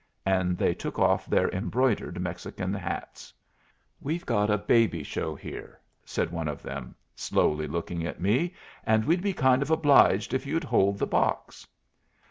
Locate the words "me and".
8.19-9.05